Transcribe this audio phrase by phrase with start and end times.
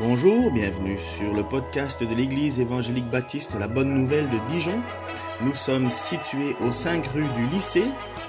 [0.00, 4.80] Bonjour, bienvenue sur le podcast de l'Église évangélique baptiste La Bonne Nouvelle de Dijon.
[5.40, 7.86] Nous sommes situés aux 5 rues du lycée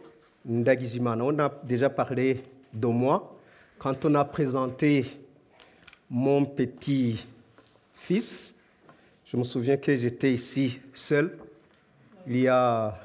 [0.46, 1.23] Ndagijimana.
[1.23, 2.41] On a déjà parlé
[2.73, 3.36] de moi
[3.77, 5.05] quand on a présenté
[6.10, 7.26] mon petit
[7.94, 8.54] fils.
[9.26, 11.38] Je me souviens que j'étais ici seul
[12.27, 12.99] il y a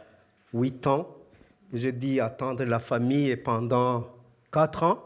[0.52, 1.08] huit ans.
[1.72, 4.08] J'ai dit attendre la famille pendant
[4.52, 5.02] quatre ans.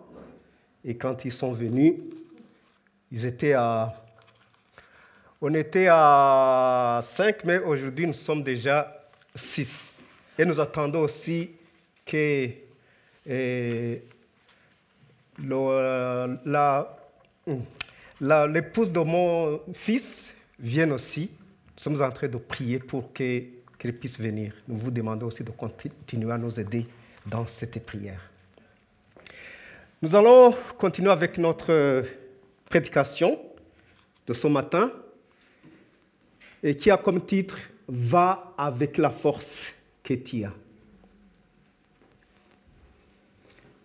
[0.85, 1.95] Et quand ils sont venus,
[3.13, 3.95] ils étaient à
[5.41, 10.03] on était à 5, mais aujourd'hui nous sommes déjà 6.
[10.39, 11.51] Et nous attendons aussi
[12.05, 12.49] que
[13.27, 14.03] eh,
[18.21, 21.31] l'épouse de mon fils vienne aussi.
[21.77, 24.53] Nous sommes en train de prier pour qu'elle puisse venir.
[24.67, 26.87] Nous vous demandons aussi de continuer à nous aider
[27.27, 28.21] dans cette prière.
[30.03, 32.05] Nous allons continuer avec notre
[32.69, 33.39] prédication
[34.27, 34.93] de ce matin
[36.63, 37.59] et qui a comme titre
[37.91, 40.53] Va avec la force que tu as.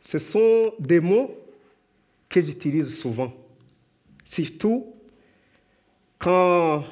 [0.01, 1.37] Ce sont des mots
[2.27, 3.33] que j'utilise souvent,
[4.25, 4.93] surtout
[6.19, 6.83] quand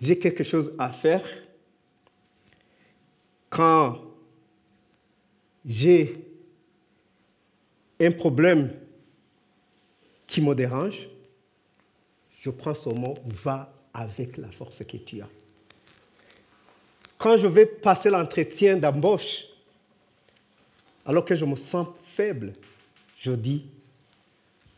[0.00, 1.24] j'ai quelque chose à faire,
[3.50, 4.00] quand
[5.64, 6.24] j'ai
[7.98, 8.72] un problème
[10.26, 11.08] qui me dérange,
[12.40, 15.28] je prends ce mot va avec la force que tu as.
[17.18, 19.44] Quand je vais passer l'entretien d'embauche,
[21.04, 22.52] alors que je me sens faible,
[23.18, 23.64] je dis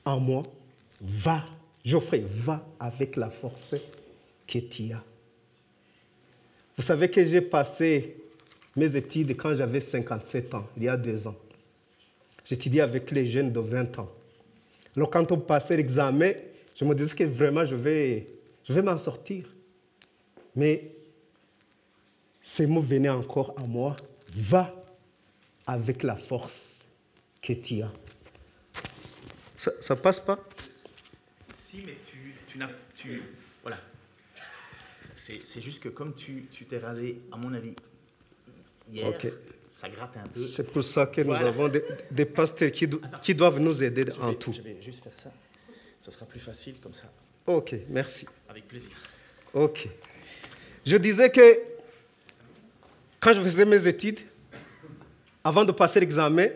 [0.04, 0.42] en moi,
[1.00, 1.44] va,
[1.84, 3.74] Geoffrey, va avec la force
[4.46, 5.02] que tu as.
[6.76, 8.16] Vous savez que j'ai passé
[8.76, 11.34] mes études quand j'avais 57 ans, il y a deux ans.
[12.44, 14.08] J'étudiais avec les jeunes de 20 ans.
[14.96, 16.32] Alors quand on passait l'examen,
[16.76, 18.37] je me disais que vraiment je vais
[18.68, 19.44] je vais m'en sortir.
[20.54, 20.92] Mais
[22.40, 23.96] ces mots venaient encore à moi.
[24.36, 24.74] Va
[25.66, 26.80] avec la force
[27.40, 27.92] que tu as.
[29.56, 30.38] Ça, ça passe pas?
[31.52, 32.68] Si, mais tu, tu n'as.
[32.94, 33.22] Tu,
[33.62, 33.78] voilà.
[35.14, 37.74] C'est juste que comme tu t'es rasé, à mon avis,
[38.90, 39.12] hier,
[39.72, 40.40] ça gratte un peu.
[40.40, 41.68] C'est pour ça que nous avons
[42.10, 42.88] des, pasteurs qui,
[43.22, 44.52] qui, doivent nous aider en tout.
[44.52, 45.32] Je vais juste faire ça.
[46.00, 47.12] Ça sera plus facile comme ça.
[47.48, 48.26] Ok, merci.
[48.46, 48.90] Avec plaisir.
[49.54, 49.88] Ok.
[50.84, 51.58] Je disais que
[53.18, 54.20] quand je faisais mes études,
[55.42, 56.48] avant de passer l'examen,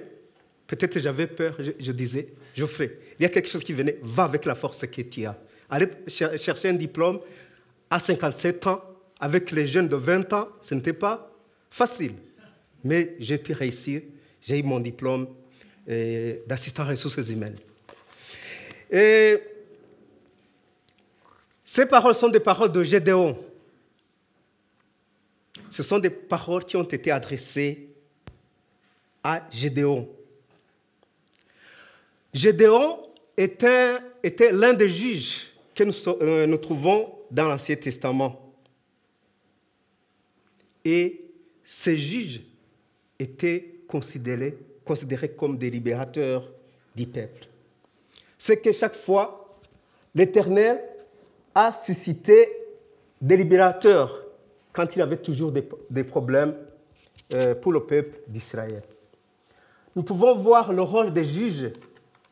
[0.67, 4.45] peut-être j'avais peur, je, disais, Geoffrey, il y a quelque chose qui venait, va avec
[4.45, 5.35] la force que tu as.
[5.71, 7.21] Aller chercher un diplôme
[7.89, 8.83] à 57 ans,
[9.19, 11.35] avec les jeunes de 20 ans, ce n'était pas
[11.71, 12.13] facile.
[12.85, 14.03] Mais j'ai pu réussir,
[14.43, 15.27] j'ai eu mon diplôme
[15.89, 17.57] euh, d'assistant ressources humaines.
[18.91, 19.39] Et
[21.73, 23.35] ces paroles sont des paroles de Gédéon.
[25.71, 27.89] Ce sont des paroles qui ont été adressées
[29.25, 30.07] à Gédéon.
[32.35, 32.99] Gédéon
[33.39, 34.03] était,
[34.53, 38.53] l'un des juges que nous, euh, nous trouvons dans l'Ancien Testament.
[40.85, 41.23] Et
[41.65, 42.43] ces juges
[43.19, 44.59] étaient considérés
[45.39, 46.53] comme des libérateurs
[46.95, 47.47] du peuple.
[48.37, 49.59] C'est que chaque fois,
[50.15, 50.92] l'Éternel
[51.55, 52.49] a suscité
[53.21, 54.23] des libérateurs
[54.73, 56.55] quand il avait toujours des, problèmes
[57.35, 58.83] euh, pour le peuple d'Israël.
[59.95, 61.71] Nous pouvons voir le rôle des juges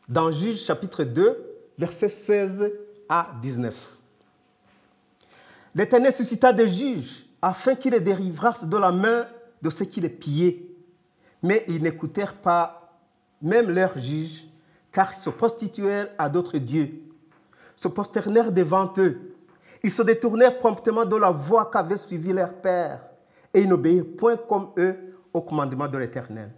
[0.08, 1.36] dans Juges chapitre 2,
[1.78, 2.72] versets 16
[3.08, 3.74] à 19.
[5.74, 9.26] L'Éternel suscita des juges afin qu'ils les dérivassent de la main
[9.62, 10.62] de ceux qui les pillaient.
[11.42, 12.98] Mais ils n'écoutèrent pas
[13.40, 14.44] même leurs juges,
[14.92, 17.09] car ils se prostituèrent à d'autres dieux
[17.80, 19.34] se prosternèrent devant eux.
[19.82, 23.00] Ils se détournèrent promptement de la voie qu'avaient suivi leur père,
[23.54, 24.94] et ils n'obéirent point comme eux
[25.32, 26.50] au commandement de l'Éternel.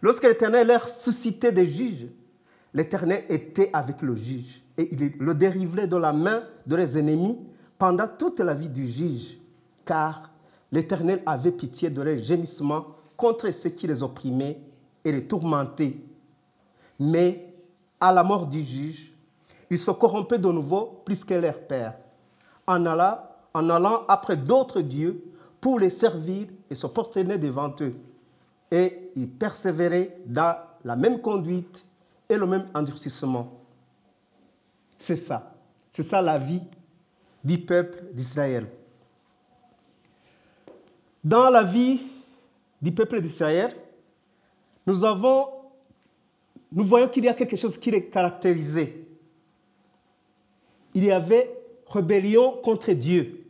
[0.00, 2.06] Lorsque l'Éternel leur suscitait des juges,
[2.72, 7.38] l'Éternel était avec le juge, et il le dériverait de la main de leurs ennemis
[7.76, 9.36] pendant toute la vie du juge,
[9.84, 10.30] car
[10.72, 12.86] l'Éternel avait pitié de leurs gémissements
[13.18, 14.58] contre ceux qui les opprimaient
[15.04, 15.98] et les tourmentaient.
[16.98, 17.52] Mais
[18.00, 19.07] à la mort du juge,
[19.70, 21.94] ils se corrompaient de nouveau plus que leur père.
[22.66, 23.18] En allant
[23.54, 25.22] en allant après d'autres dieux
[25.60, 27.94] pour les servir et se prosterner devant eux.
[28.70, 31.84] Et ils persévéraient dans la même conduite
[32.28, 33.60] et le même endurcissement.
[34.98, 35.54] C'est ça.
[35.90, 36.62] C'est ça la vie
[37.42, 38.68] du peuple d'Israël.
[41.24, 42.02] Dans la vie
[42.80, 43.74] du peuple d'Israël,
[44.86, 45.48] nous avons,
[46.70, 49.07] nous voyons qu'il y a quelque chose qui les caractérisait.
[50.94, 53.44] Il y avait rébellion contre Dieu.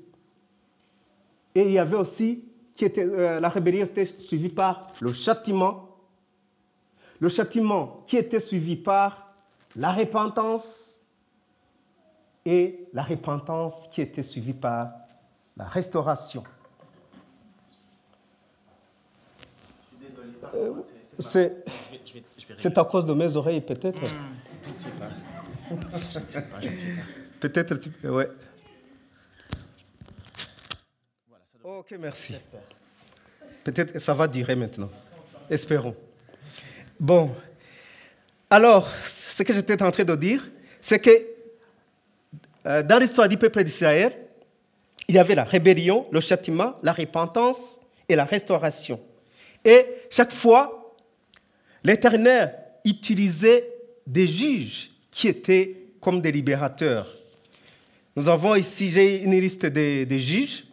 [1.55, 2.45] Et il y avait aussi
[2.75, 5.97] qui était, euh, la rébellion était suivie par le châtiment.
[7.19, 9.35] Le châtiment qui était suivi par
[9.75, 10.95] la repentance
[12.47, 14.93] et la repentance qui était suivie par
[15.57, 16.45] la restauration.
[20.55, 20.73] Euh,
[21.19, 21.65] c'est
[22.57, 24.01] c'est à cause de mes oreilles, peut-être.
[24.65, 25.09] Je ne sais pas.
[25.69, 27.28] Je ne sais pas, je ne sais pas.
[27.41, 27.75] Peut-être,
[28.05, 28.29] ouais.
[31.63, 32.35] Ok, merci.
[33.63, 34.91] Peut-être que ça va durer maintenant.
[35.49, 35.95] Espérons.
[36.99, 37.35] Bon.
[38.51, 40.49] Alors, ce que j'étais en train de dire,
[40.81, 41.11] c'est que
[42.67, 44.17] euh, dans l'histoire du peuple d'Israël,
[45.07, 49.01] il y avait la rébellion, le châtiment, la repentance et la restauration.
[49.65, 50.95] Et chaque fois,
[51.85, 52.55] l'Éternel
[52.85, 53.71] utilisait
[54.07, 57.18] des juges qui étaient comme des libérateurs.
[58.19, 58.91] Nous avons ici,
[59.23, 60.65] une liste des, juges.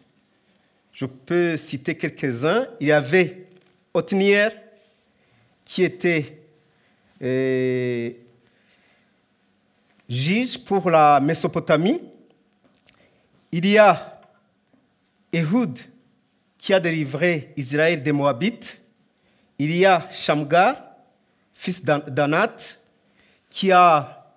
[0.92, 2.66] Je peux citer quelques-uns.
[2.80, 3.46] Il y avait
[3.94, 4.52] Othniel,
[5.64, 6.40] qui était
[7.22, 8.10] euh,
[10.10, 12.02] juge pour la Mésopotamie.
[13.52, 14.20] Il y a
[15.32, 15.78] Ehud,
[16.58, 18.82] qui a délivré Israël des Moabites.
[19.60, 20.78] Il y a Shamgar,
[21.54, 22.56] fils d'Anat,
[23.52, 24.34] qui a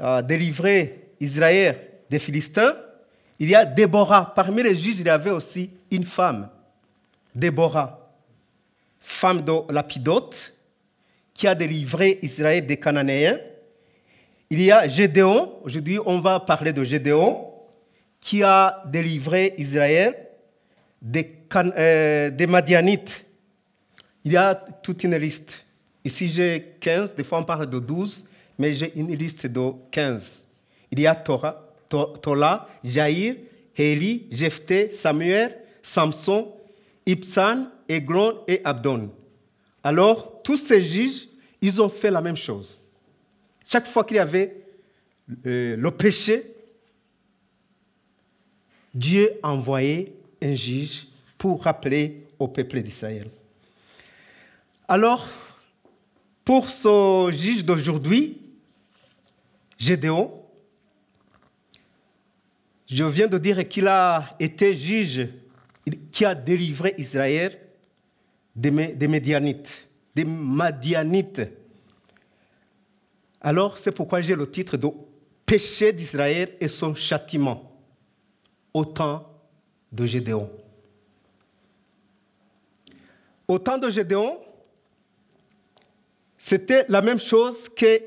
[0.00, 2.76] euh, délivré Israël des Philistins.
[3.38, 4.34] Il y a Déborah.
[4.34, 6.50] Parmi les juges, il y avait aussi une femme,
[7.34, 8.12] Déborah,
[9.00, 10.52] femme de Lapidote,
[11.32, 13.38] qui a délivré Israël des Cananéens.
[14.50, 17.46] Il y a Gédéon, aujourd'hui on va parler de Gédéon,
[18.20, 20.14] qui a délivré Israël
[21.00, 21.26] des,
[21.56, 23.24] euh, des Madianites.
[24.24, 25.64] Il y a toute une liste.
[26.04, 28.26] Ici j'ai 15, des fois on parle de 12,
[28.58, 30.46] mais j'ai une liste de 15.
[30.90, 31.71] Il y a Torah,
[32.20, 33.36] Tola, Jaïr,
[33.76, 36.52] Héli, Jephthé, Samuel, Samson,
[37.06, 39.10] Ibsan, Eglon et Abdon.
[39.82, 41.28] Alors, tous ces juges,
[41.60, 42.80] ils ont fait la même chose.
[43.66, 44.56] Chaque fois qu'il y avait
[45.46, 46.54] euh, le péché,
[48.94, 50.12] Dieu envoyait
[50.42, 51.06] un juge
[51.38, 53.30] pour rappeler au peuple d'Israël.
[54.86, 55.26] Alors,
[56.44, 58.38] pour ce juge d'aujourd'hui,
[59.78, 60.41] Gédéon,
[62.94, 65.28] je viens de dire qu'il a été juge
[66.10, 67.58] qui a délivré Israël
[68.54, 71.42] des, Médianites, des Madianites.
[73.40, 74.88] Alors, c'est pourquoi j'ai le titre de
[75.46, 77.72] Péché d'Israël et son châtiment
[78.74, 79.26] au temps
[79.90, 80.50] de Gédéon.
[83.48, 84.38] Au temps de Gédéon,
[86.36, 88.02] c'était la même chose que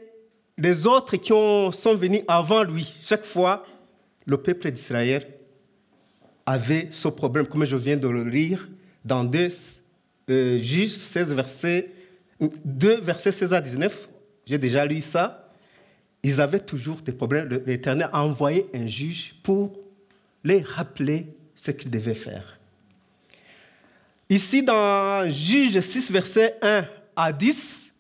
[0.58, 2.96] les autres qui sont venus avant lui.
[3.02, 3.66] Chaque fois,
[4.26, 5.28] le peuple d'Israël
[6.46, 8.68] avait ce problème, comme je viens de le lire
[9.04, 9.48] dans 2
[10.30, 11.92] euh, Juges 16, versets,
[12.40, 14.10] 2 versets 16 à 19.
[14.46, 15.50] J'ai déjà lu ça.
[16.24, 17.62] Ils avaient toujours des problèmes.
[17.66, 19.78] L'Éternel a envoyé un juge pour
[20.44, 22.60] les rappeler ce qu'ils devaient faire.
[24.30, 26.86] Ici, dans Juge 6, versets 1
[27.16, 27.92] à 10,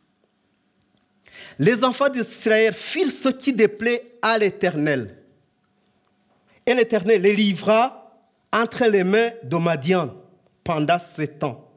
[1.59, 5.15] les enfants d'Israël firent ce qui déplaît à l'Éternel.
[6.65, 8.05] Et l'Éternel les livra
[8.51, 10.15] entre les mains de Madian
[10.63, 11.69] pendant sept ans.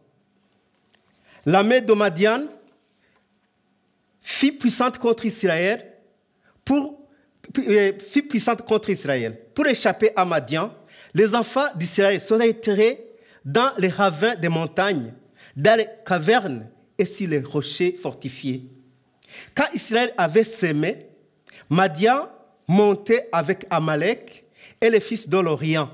[1.44, 2.46] La main de Madian
[4.20, 5.94] fit puissante contre Israël
[6.64, 6.98] pour
[7.58, 9.38] euh, fit puissante contre Israël.
[9.54, 10.72] Pour échapper à Madian,
[11.14, 13.04] les enfants d'Israël se retiraient
[13.44, 15.14] dans les ravins des montagnes,
[15.56, 16.68] dans les cavernes
[16.98, 18.68] et sur les rochers fortifiés.
[19.54, 21.06] Quand Israël avait semé,
[21.70, 22.28] Madian
[22.66, 24.44] montait avec Amalek
[24.80, 25.90] et les fils de l'Orient,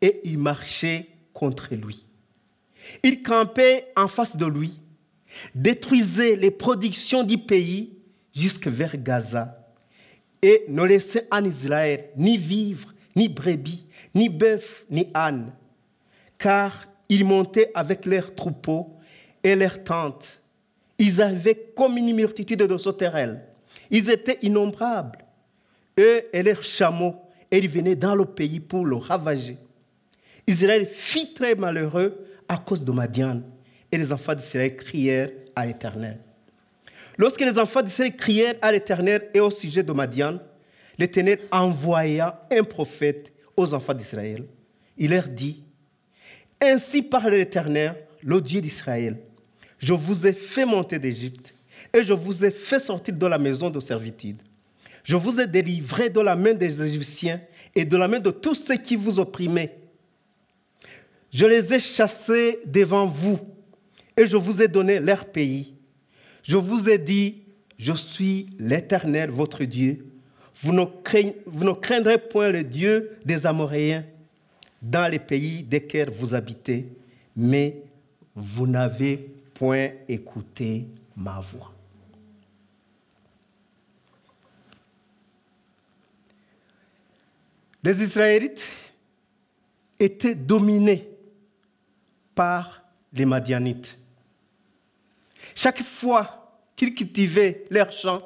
[0.00, 2.04] et il marchait contre lui.
[3.02, 4.80] Il campait en face de lui,
[5.54, 7.98] détruisait les productions du pays
[8.34, 9.56] jusque vers Gaza,
[10.42, 15.52] et ne laissait en Israël ni vivre, ni brebis, ni bœuf, ni âne,
[16.38, 18.96] car ils montaient avec leurs troupeaux
[19.42, 20.42] et leurs tentes.
[20.98, 23.44] Ils avaient comme une multitude de sauterelles.
[23.90, 25.18] Ils étaient innombrables,
[25.98, 27.16] eux et leurs chameaux
[27.50, 29.56] et ils venaient dans le pays pour le ravager.
[30.46, 33.42] Israël fit très malheureux à cause de Madian.
[33.92, 36.18] Et les enfants d'Israël crièrent à l'Éternel.
[37.18, 40.38] Lorsque les enfants d'Israël crièrent à l'Éternel et au sujet de Madian,
[40.98, 44.44] l'Éternel envoya un prophète aux enfants d'Israël.
[44.96, 45.62] Il leur dit,
[46.60, 49.18] Ainsi parle l'Éternel, le Dieu d'Israël.
[49.78, 51.54] Je vous ai fait monter d'Égypte
[51.92, 54.42] et je vous ai fait sortir de la maison de servitude.
[55.04, 57.40] Je vous ai délivré de la main des Égyptiens
[57.74, 59.76] et de la main de tous ceux qui vous opprimaient.
[61.32, 63.38] Je les ai chassés devant vous
[64.16, 65.72] et je vous ai donné leur pays.
[66.42, 67.42] Je vous ai dit,
[67.78, 70.06] je suis l'Éternel, votre Dieu.
[70.62, 74.04] Vous ne, craindrez point le Dieu des Amoréens
[74.82, 76.86] dans les pays desquels vous habitez,
[77.36, 77.76] mais
[78.34, 81.69] vous n'avez point écouté ma voix.
[87.82, 88.64] Les Israélites
[89.98, 91.08] étaient dominés
[92.34, 92.82] par
[93.12, 93.98] les Madianites.
[95.54, 98.22] Chaque fois qu'ils cultivaient leurs champs,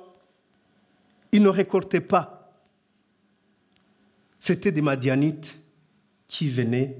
[1.33, 2.53] ils ne récoltaient pas.
[4.39, 5.57] C'était des Madianites
[6.29, 6.97] qui venaient.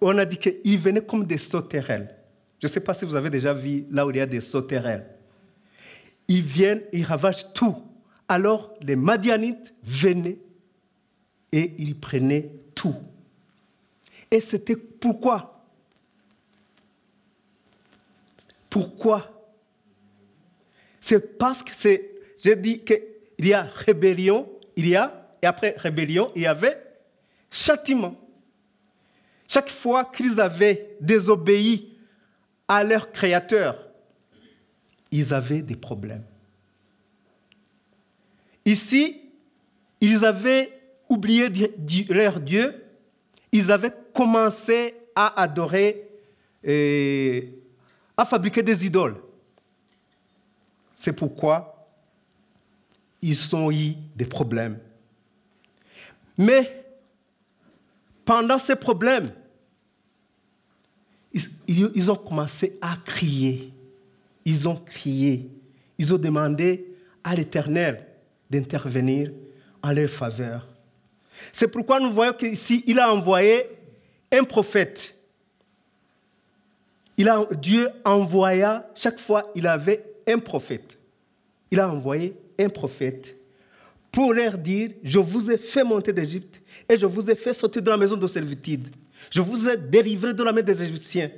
[0.00, 2.16] On a dit qu'ils venaient comme des sauterelles.
[2.60, 4.40] Je ne sais pas si vous avez déjà vu là où il y a des
[4.40, 5.06] sauterelles.
[6.28, 7.76] Ils viennent, ils ravagent tout.
[8.28, 10.38] Alors les Madianites venaient
[11.52, 12.96] et ils prenaient tout.
[14.30, 15.64] Et c'était pourquoi?
[18.68, 19.28] Pourquoi?
[21.00, 22.10] C'est parce que c'est,
[22.42, 26.80] j'ai dit qu'il y a rébellion, il y a, et après rébellion, il y avait
[27.50, 28.16] châtiment.
[29.48, 31.96] Chaque fois qu'ils avaient désobéi
[32.68, 33.88] à leur Créateur,
[35.10, 36.22] ils avaient des problèmes.
[38.64, 39.20] Ici,
[40.00, 40.79] ils avaient
[41.10, 41.50] oublié
[42.08, 42.82] leur Dieu,
[43.52, 46.08] ils avaient commencé à adorer
[46.64, 47.52] et
[48.16, 49.16] à fabriquer des idoles.
[50.94, 51.88] C'est pourquoi
[53.20, 54.78] ils ont eu des problèmes.
[56.38, 56.86] Mais
[58.24, 59.30] pendant ces problèmes,
[61.66, 63.72] ils, ont commencé à crier.
[64.44, 65.48] Ils ont crié.
[65.98, 66.86] Ils ont demandé
[67.22, 68.06] à l'Éternel
[68.48, 69.30] d'intervenir
[69.82, 70.66] en leur faveur.
[71.52, 73.66] C'est pourquoi nous voyons qu'ici, il a envoyé
[74.32, 75.14] un prophète.
[77.16, 80.98] Il a, Dieu envoya, chaque fois, il avait un prophète.
[81.70, 83.36] Il a envoyé un prophète
[84.10, 87.82] pour leur dire, je vous ai fait monter d'Égypte et je vous ai fait sortir
[87.82, 88.88] de la maison de servitude.
[89.30, 91.30] Je vous ai délivré de la main des Égyptiens.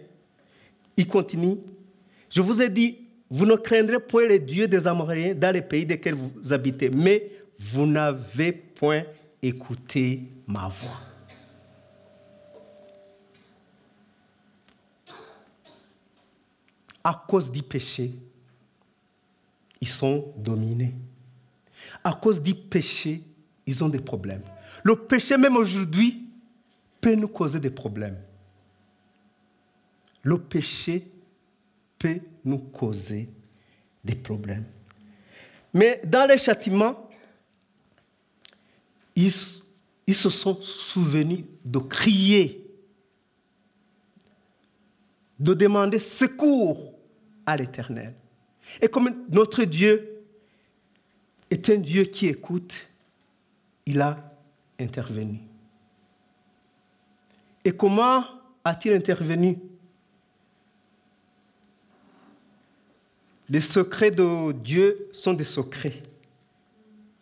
[0.97, 1.59] Il continue.
[2.30, 2.99] Je vous ai dit,
[3.30, 7.30] vous ne craindrez point les dieux des Amoréens dans les pays desquels vous habitez, mais
[7.59, 9.04] vous n'avez point
[9.42, 11.00] écouté ma voix.
[17.04, 18.12] À cause du péché,
[19.80, 20.94] ils sont dominés.
[22.04, 23.22] À cause du péché,
[23.66, 24.42] ils ont des problèmes.
[24.84, 26.28] Le péché, même aujourd'hui,
[27.00, 28.18] peut nous causer des problèmes.
[30.22, 31.08] Le péché
[31.99, 33.28] peut nous causer
[34.04, 34.64] des problèmes.
[35.75, 37.08] Mais dans les châtiments,
[39.16, 42.66] ils, se sont souvenus de crier,
[45.38, 46.92] de demander secours
[47.47, 48.14] à l'Éternel.
[48.81, 50.25] Et comme notre Dieu
[51.50, 52.75] est un Dieu qui écoute,
[53.85, 54.16] il a
[54.78, 55.40] intervenu.
[57.64, 58.25] Et comment
[58.64, 59.59] a-t-il intervenu?
[63.49, 66.02] Les secrets de Dieu sont des secrets.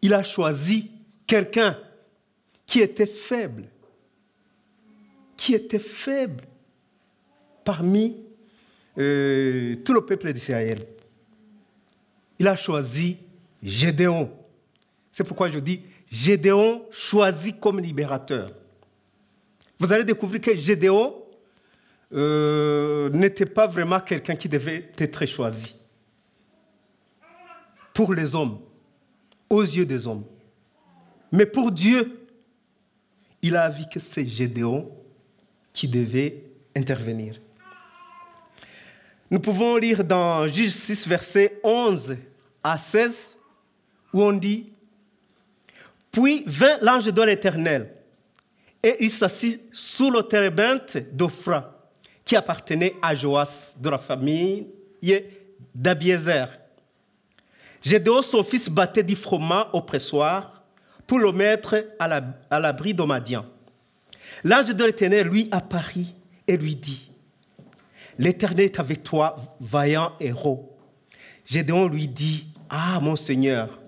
[0.02, 0.89] Il a choisi
[1.30, 1.78] quelqu'un
[2.66, 3.64] qui était faible,
[5.36, 6.44] qui était faible
[7.64, 8.16] parmi
[8.98, 10.80] euh, tout le peuple d'Israël.
[12.38, 13.16] Il a choisi
[13.62, 14.30] Gédéon.
[15.12, 18.50] C'est pourquoi je dis Gédéon choisi comme libérateur
[19.80, 21.14] vous allez découvrir que Gédéon
[22.12, 25.74] euh, n'était pas vraiment quelqu'un qui devait être choisi
[27.94, 28.58] pour les hommes,
[29.48, 30.24] aux yeux des hommes.
[31.32, 32.26] Mais pour Dieu,
[33.42, 34.90] il a vu que c'est Gédéon
[35.72, 36.44] qui devait
[36.76, 37.40] intervenir.
[39.30, 42.16] Nous pouvons lire dans Juge 6, versets 11
[42.62, 43.38] à 16,
[44.12, 44.72] où on dit
[46.10, 47.94] Puis vint l'ange de l'Éternel
[48.82, 51.76] et il s'assit sous le térébinthe d'Ophra,
[52.24, 54.66] qui appartenait à Joas de la famille
[55.74, 56.46] d'Abiezer.
[57.82, 60.59] Gédéon, son fils, battait du froment au pressoir
[61.10, 63.44] pour le mettre à l'abri Madian.
[64.44, 66.06] L'ange de l'Éternel lui apparut
[66.46, 67.10] et lui dit,
[68.16, 70.78] L'Éternel est avec toi, vaillant héros.
[71.44, 73.80] Gédéon lui dit, Ah mon Seigneur,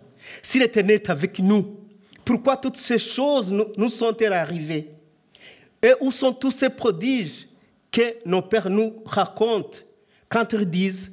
[0.43, 1.79] si l'Éternel est avec nous,
[2.25, 4.91] pourquoi toutes ces choses nous sont-elles arrivées?
[5.81, 7.47] Et où sont tous ces prodiges
[7.93, 9.79] que nos pères nous racontent
[10.29, 11.13] quand ils disent,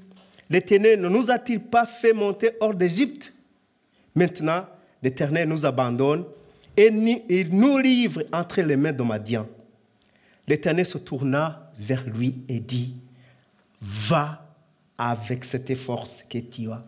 [0.50, 3.32] l'Éternel ne nous a-t-il pas fait monter hors d'Égypte?
[4.16, 4.66] Maintenant,
[5.02, 6.26] l'Éternel nous abandonne
[6.76, 9.48] et nous livre entre les mains de Madian.
[10.48, 12.96] L'Éternel se tourna vers lui et dit,
[13.82, 14.46] va
[14.98, 16.84] avec cette force que tu as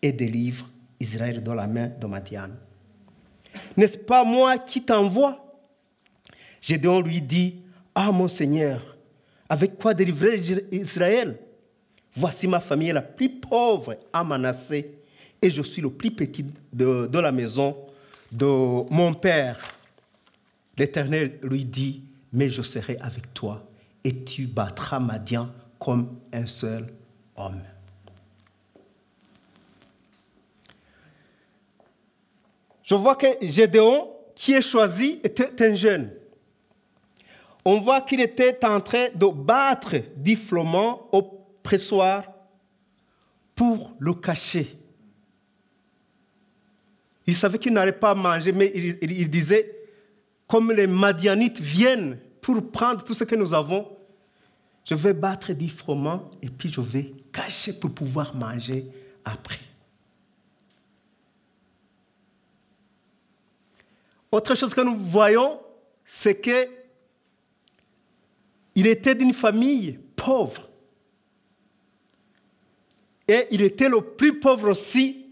[0.00, 0.66] et délivre
[1.00, 2.50] Israël dans la main de Madian.
[3.76, 5.40] N'est-ce pas moi qui t'envoie?
[6.60, 7.62] Gédéon lui dit,
[7.94, 8.96] ah mon Seigneur,
[9.48, 10.40] avec quoi délivrer
[10.72, 11.38] Israël?
[12.16, 14.98] Voici ma famille la plus pauvre à Manassé
[15.44, 17.76] et je suis le plus petit de, la maison
[18.32, 18.46] de
[18.90, 19.60] mon père.
[20.78, 23.62] L'Éternel lui dit, mais je serai avec toi
[24.02, 26.86] et tu battras Madian comme un seul
[27.36, 27.60] homme.
[32.82, 36.10] Je vois que Gédéon, qui est choisi, était un jeune.
[37.66, 41.22] On voit qu'il était en train de battre du flamand au
[41.62, 42.24] pressoir
[43.54, 44.78] pour le cacher.
[47.26, 49.74] Il savait qu'il n'allait pas manger, mais il, disait,
[50.46, 53.88] comme les Madianites viennent pour prendre tout ce que nous avons,
[54.84, 58.86] je vais battre du froment et puis je vais cacher pour pouvoir manger
[59.24, 59.60] après.
[64.30, 65.60] Autre chose que nous voyons,
[66.04, 66.68] c'est que
[68.74, 70.68] il était d'une famille pauvre.
[73.28, 75.23] Et il était le plus pauvre aussi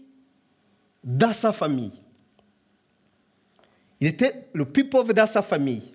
[1.03, 1.99] dans sa famille.
[3.99, 5.91] Il était le plus pauvre dans sa famille.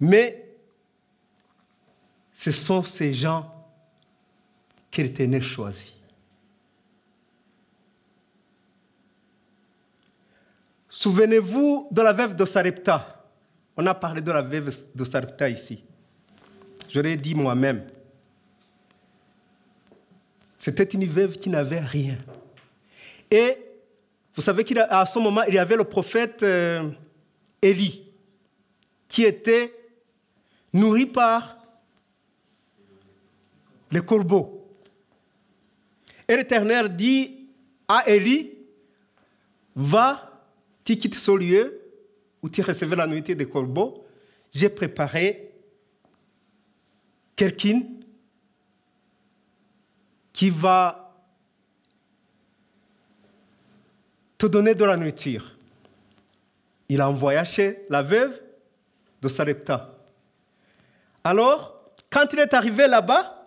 [0.00, 0.56] Mais
[2.34, 3.50] ce sont ces gens
[4.90, 5.94] qu'il était choisis.
[10.88, 13.24] Souvenez-vous de la veuve de Sarepta.
[13.76, 15.82] On a parlé de la veuve de Sarepta ici.
[16.88, 17.84] Je l'ai dit moi-même.
[20.64, 22.16] C'était une veuve qui n'avait rien.
[23.30, 23.58] Et
[24.34, 26.88] vous savez qu'à ce moment, il y avait le prophète euh,
[27.60, 28.02] Élie,
[29.06, 29.74] qui était
[30.72, 31.58] nourri par
[33.90, 34.66] les corbeaux.
[36.26, 37.46] Et l'Éternel dit
[37.86, 38.52] à Élie,
[39.76, 40.32] va
[40.82, 41.78] tu quittes ce lieu
[42.40, 44.02] où tu recevais la nourriture des corbeaux,
[44.54, 45.52] j'ai préparé
[47.36, 47.82] quelqu'un
[50.34, 51.14] qui va
[54.36, 55.56] te donner de la nourriture.
[56.88, 58.38] Il a envoyé chez la veuve
[59.22, 59.96] de Sarepta.
[61.22, 63.46] Alors, quand il est arrivé là-bas,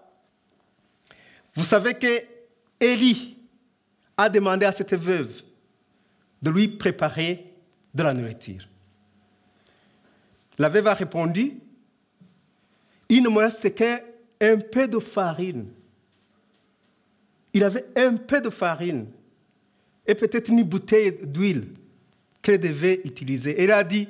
[1.56, 2.24] vous savez que
[2.80, 3.38] Élie
[4.16, 5.44] a demandé à cette veuve
[6.42, 7.54] de lui préparer
[7.94, 8.68] de la nourriture.
[10.58, 11.60] La veuve a répondu,
[13.10, 14.00] il ne me reste qu'un
[14.72, 15.68] peu de farine.
[17.54, 19.08] Il avait un peu de farine
[20.06, 21.68] et peut-être une bouteille d'huile
[22.42, 23.62] qu'elle devait utiliser.
[23.62, 24.08] Elle a dit,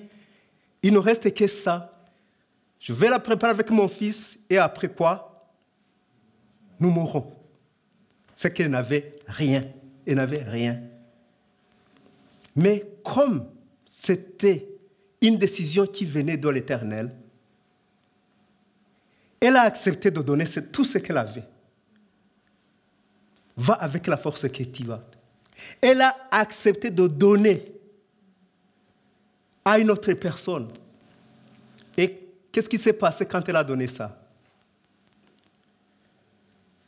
[0.83, 1.91] il ne reste que ça.
[2.79, 5.49] Je vais la préparer avec mon fils et après quoi
[6.79, 7.33] Nous mourrons.
[8.35, 9.63] C'est qu'elle n'avait rien.
[10.05, 10.79] Elle n'avait rien.
[12.55, 13.47] Mais comme
[13.91, 14.67] c'était
[15.21, 17.11] une décision qui venait de l'Éternel,
[19.39, 21.43] elle a accepté de donner tout ce qu'elle avait.
[23.57, 25.01] Va avec la force que tu as.
[25.81, 27.65] Elle a accepté de donner
[29.65, 30.69] à une autre personne.
[31.97, 32.17] Et
[32.51, 34.17] qu'est-ce qui s'est passé quand elle a donné ça?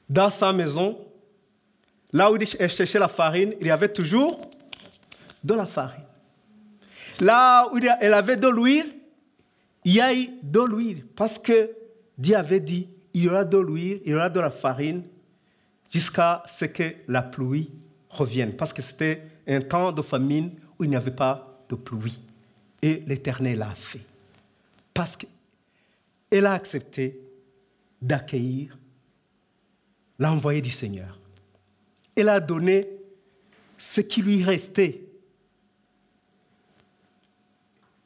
[0.08, 0.98] Dans sa maison,
[2.14, 4.40] là où elle cherchait la farine, il y avait toujours
[5.44, 6.06] de la farine.
[7.20, 8.96] Là où elle avait de l'huile,
[9.84, 11.06] il y a eu de l'huile.
[11.16, 11.72] Parce que
[12.18, 15.04] Dieu avait dit, il y aura de l'huile, il y aura de la farine,
[15.90, 17.72] jusqu'à ce que la pluie
[18.10, 18.56] revienne.
[18.56, 22.20] Parce que c'était un temps de famine où il n'y avait pas de pluie.
[22.82, 24.06] Et l'Éternel l'a fait.
[24.94, 27.20] Parce qu'elle a accepté
[28.02, 28.78] d'accueillir
[30.18, 31.20] l'envoyé du Seigneur.
[32.16, 32.88] Elle a donné
[33.78, 35.10] ce qui lui restait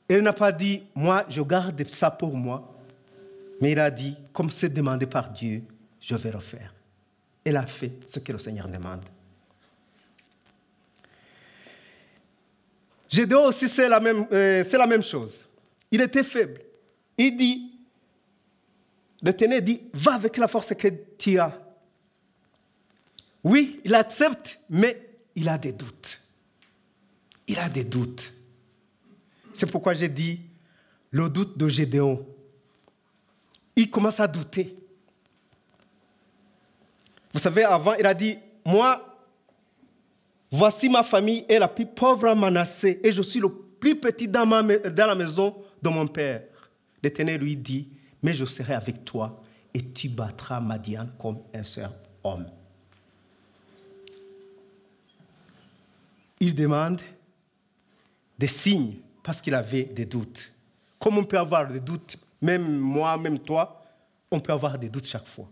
[0.07, 2.77] Elle n'a pas dit, moi, je garde ça pour moi,
[3.61, 5.63] mais il a dit, comme c'est demandé par Dieu,
[5.99, 6.73] je vais le faire.
[7.43, 9.03] Elle a fait ce que le Seigneur demande.
[13.09, 15.45] Gédéon aussi, c'est la, même, euh, chose.
[15.91, 16.61] Il était faible.
[17.17, 17.71] Il dit,
[19.21, 21.59] le ténèbre dit, va avec la force que tu as.
[23.43, 26.19] Oui, il accepte, mais il a des doutes.
[27.47, 28.33] Il a des doutes.
[29.53, 30.39] C'est pourquoi j'ai dit
[31.11, 32.25] le doute de Gédéon.
[33.75, 34.75] Il commence à douter.
[37.33, 39.17] Vous savez, avant, il a dit, moi,
[40.51, 44.27] voici ma famille est la plus pauvre à Manassé et je suis le plus petit
[44.27, 46.43] dans, dans la maison de mon père.
[47.01, 47.89] L'Éternel lui dit,
[48.21, 49.41] mais je serai avec toi
[49.73, 51.89] et tu battras Madian comme un seul
[52.23, 52.45] homme.
[56.39, 57.01] Il demande
[58.37, 60.51] des signes parce qu'il avait des doutes.
[60.99, 63.81] Comme on peut avoir des doutes, même moi, même toi,
[64.29, 65.49] on peut avoir des doutes chaque fois.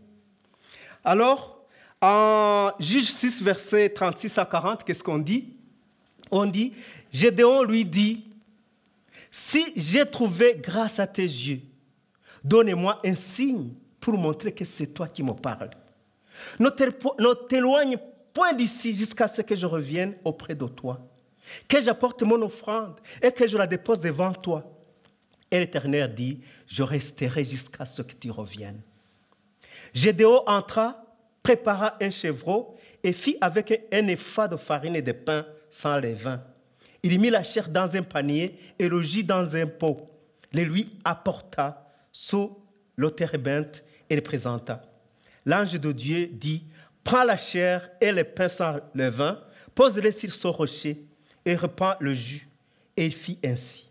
[1.03, 1.60] Alors,
[2.01, 5.53] en Juge 6, verset 36 à 40, qu'est-ce qu'on dit?
[6.31, 6.73] On dit,
[7.11, 8.25] Gédéon lui dit,
[9.29, 11.61] si j'ai trouvé grâce à tes yeux,
[12.43, 15.69] donne-moi un signe pour montrer que c'est toi qui me parles.
[16.59, 16.69] Ne
[17.47, 17.97] t'éloigne
[18.33, 20.99] point d'ici jusqu'à ce que je revienne auprès de toi,
[21.67, 24.63] que j'apporte mon offrande et que je la dépose devant toi.
[25.51, 28.81] Et l'Éternel dit, je resterai jusqu'à ce que tu reviennes.
[29.93, 31.00] Gédéon entra,
[31.43, 36.41] prépara un chevreau et fit avec un effat de farine et de pain sans levain.
[37.03, 40.09] Il mit la chair dans un panier et le gît dans un pot.
[40.51, 42.57] Les lui apporta sous
[42.97, 44.81] l'auterebinte et le présenta.
[45.45, 46.63] L'ange de Dieu dit,
[47.03, 49.39] prends la chair et le pain sans levain,
[49.73, 51.03] pose-les sur ce rocher
[51.45, 52.47] et repends le jus.
[52.95, 53.89] Et il fit ainsi.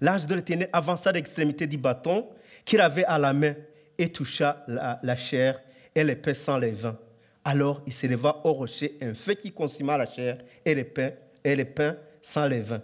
[0.00, 2.28] L'ange de l'Éternel avança l'extrémité du bâton
[2.64, 3.54] qu'il avait à la main
[3.98, 5.60] et toucha la, chair
[5.94, 6.98] et le pain sans levain.
[7.44, 11.10] Alors il s'éleva au rocher un feu qui consuma la chair et le pain,
[11.42, 12.82] et le pain sans levain.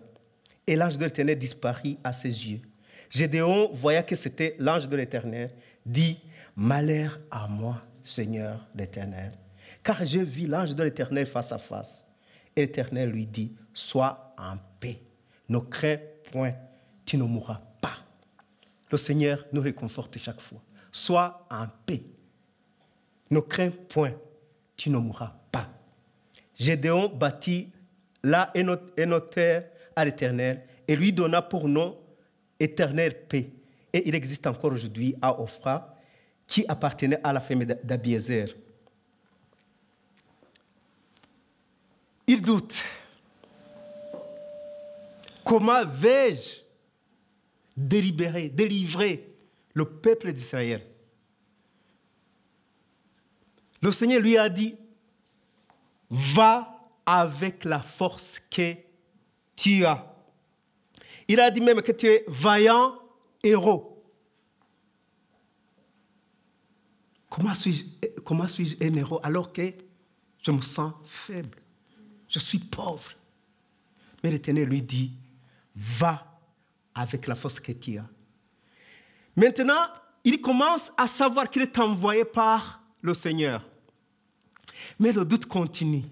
[0.66, 2.60] Et l'ange de l'Éternel disparut à ses yeux.
[3.08, 5.50] Gédéon voyait que c'était l'ange de l'Éternel,
[5.84, 6.20] dit,
[6.54, 9.32] Malheur à moi, Seigneur l'Éternel,
[9.82, 12.06] car je vis l'ange de l'Éternel face à face.
[12.54, 15.00] Et l'Éternel lui dit, Sois en paix,
[15.48, 15.98] ne crains
[16.30, 16.52] point,
[17.04, 17.98] tu ne mourras pas.
[18.90, 20.60] Le Seigneur nous réconforte chaque fois.
[20.92, 22.02] Sois en paix,
[23.30, 24.12] ne crains point,
[24.76, 25.68] tu ne mourras pas.
[26.58, 27.70] Gédéon bâtit
[28.22, 31.96] là un terre à l'Éternel et lui donna pour nom
[32.58, 33.50] éternelle paix.
[33.92, 35.96] Et il existe encore aujourd'hui à Ophra,
[36.46, 38.56] qui appartenait à la famille d'Abiezer.
[42.26, 42.74] Il doute.
[45.44, 46.60] Comment vais-je
[47.76, 49.32] délibérer, délivrer
[49.74, 50.82] le peuple d'Israël?
[53.82, 54.76] Le Seigneur lui a dit,
[56.10, 58.74] va avec la force que
[59.56, 60.06] tu as.
[61.28, 62.94] Il a dit même que tu es vaillant
[63.42, 64.02] héros.
[67.28, 67.84] Comment suis-je
[68.24, 69.72] comment suis un héros alors que
[70.42, 71.58] je me sens faible?
[72.28, 73.12] Je suis pauvre.
[74.22, 75.12] Mais l'Éternel lui dit,
[75.74, 76.26] va
[76.94, 78.06] avec la force que tu as.
[79.36, 79.86] Maintenant,
[80.24, 83.64] il commence à savoir qu'il est envoyé par le Seigneur.
[84.98, 86.04] Mais le doute continue.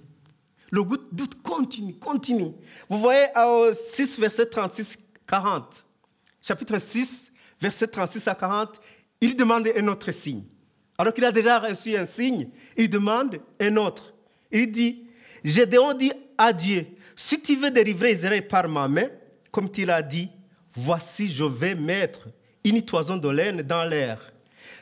[0.70, 2.52] Le doute continue, continue.
[2.88, 5.85] Vous voyez au 6, verset 36, 40.
[6.42, 8.81] Chapitre 6, verset 36 à 40,
[9.20, 10.44] il demande un autre signe.
[10.96, 14.14] Alors qu'il a déjà reçu un signe, il demande un autre.
[14.50, 15.07] Il dit,
[15.44, 19.09] Gédéon dit à Dieu, si tu veux délivrer Israël par ma main,
[19.50, 20.28] comme tu l'as dit,
[20.74, 22.28] voici je vais mettre
[22.64, 24.33] une toison de laine dans l'air.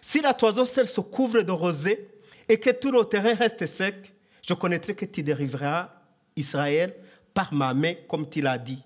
[0.01, 2.09] Si la toison celle se couvre de rosée
[2.49, 4.13] et que tout le terrain reste sec,
[4.47, 5.91] je connaîtrai que tu dériveras
[6.37, 6.95] Israël
[7.35, 8.83] par ma main, comme tu l'as dit.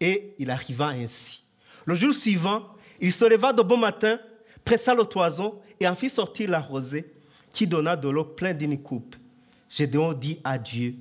[0.00, 1.42] Et il arriva ainsi.
[1.86, 2.68] Le jour suivant,
[3.00, 4.18] il se leva de bon matin,
[4.64, 7.12] pressa le toison et en fit sortir la rosée,
[7.52, 9.16] qui donna de l'eau pleine d'une coupe.
[9.68, 10.94] Gédéon dit à Dieu,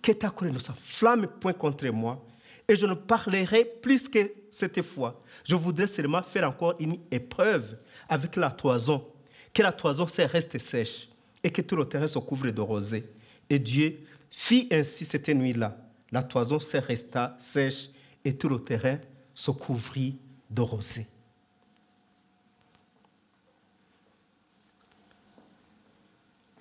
[0.00, 2.24] que ta colère ne s'enflamme point contre moi,
[2.68, 5.22] et je ne parlerai plus que cette fois.
[5.44, 7.76] Je voudrais seulement faire encore une épreuve
[8.08, 9.06] avec la toison,
[9.52, 11.08] que la toison reste sèche
[11.42, 13.04] et que tout le terrain se couvre de rosée.
[13.48, 15.76] Et Dieu fit ainsi cette nuit-là.
[16.10, 17.90] La toison se resta sèche
[18.24, 18.98] et tout le terrain
[19.34, 20.18] se couvrit
[20.50, 21.06] de rosée.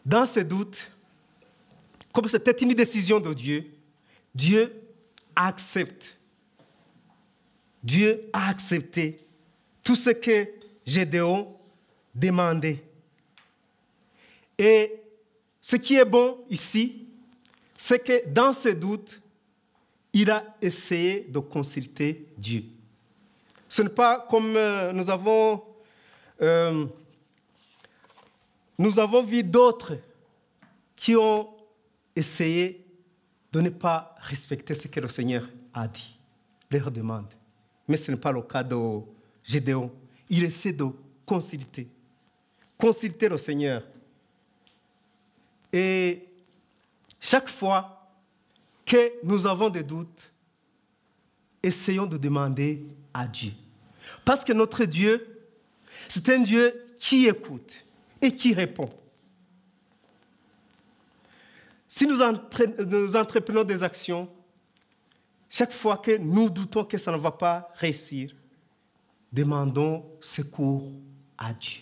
[0.05, 0.89] Dans ces doutes,
[2.13, 3.65] comme c'était une décision de Dieu,
[4.33, 4.73] Dieu
[5.35, 6.17] accepte.
[7.83, 9.25] Dieu a accepté
[9.83, 10.47] tout ce que
[10.85, 11.53] Gédéon
[12.15, 12.86] demandait.
[14.57, 14.99] Et
[15.61, 17.07] ce qui est bon ici,
[17.77, 19.21] c'est que dans ces doutes,
[20.13, 22.63] il a essayé de consulter Dieu.
[23.69, 25.61] Ce n'est pas comme euh, nous avons,
[26.41, 26.85] euh,
[28.79, 29.97] nous avons vu d'autres
[30.95, 31.49] qui ont
[32.15, 32.83] essayé
[33.51, 36.17] de ne pas respecter ce que le Seigneur a dit,
[36.71, 37.27] leur demande.
[37.87, 38.75] Mais ce n'est pas le cas de
[39.43, 39.91] Gédéon.
[40.29, 40.85] Il essaie de
[41.25, 41.87] consulter,
[42.77, 43.83] consulter le Seigneur.
[45.77, 46.27] Et
[47.19, 48.09] chaque fois
[48.83, 50.31] que nous avons des doutes,
[51.61, 53.51] essayons de demander à Dieu.
[54.25, 55.39] Parce que notre Dieu,
[56.07, 57.77] c'est un Dieu qui écoute
[58.19, 58.89] et qui répond.
[61.87, 64.27] Si nous, entreprenons des actions,
[65.47, 68.35] chaque fois que nous doutons que ça ne va pas réussir,
[69.31, 70.91] demandons secours
[71.37, 71.81] à Dieu.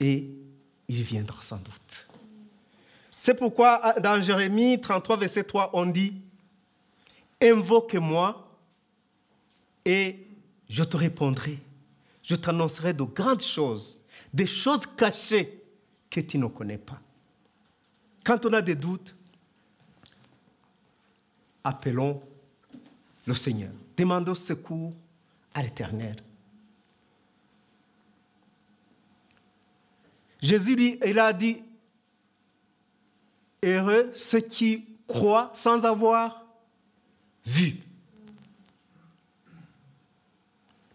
[0.00, 0.28] Et
[0.88, 2.07] il viendra sans doute.
[3.18, 6.14] C'est pourquoi dans Jérémie 33, verset 3, on dit,
[7.42, 8.48] Invoque-moi
[9.84, 10.26] et
[10.68, 11.58] je te répondrai.
[12.22, 13.98] Je t'annoncerai de grandes choses,
[14.32, 15.62] des choses cachées
[16.10, 17.00] que tu ne connais pas.
[18.24, 19.14] Quand on a des doutes,
[21.64, 22.20] appelons
[23.26, 23.70] le Seigneur.
[23.96, 24.92] Demandons secours
[25.54, 26.16] à l'Éternel.
[30.40, 31.62] Jésus, lui, il a dit,
[33.62, 36.44] heureux ceux qui croient sans avoir
[37.44, 37.76] vu.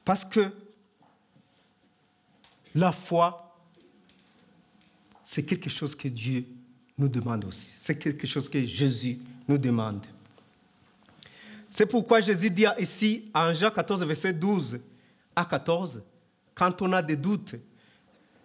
[0.05, 0.51] Parce que
[2.75, 3.55] la foi,
[5.23, 6.45] c'est quelque chose que Dieu
[6.97, 7.73] nous demande aussi.
[7.77, 10.05] C'est quelque chose que Jésus nous demande.
[11.69, 14.79] C'est pourquoi Jésus dit ici, en Jean 14, verset 12
[15.35, 16.03] à 14,
[16.53, 17.55] quand on a des doutes,